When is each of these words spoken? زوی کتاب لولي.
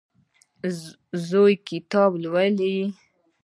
زوی 1.27 1.53
کتاب 1.67 2.11
لولي. 2.23 2.77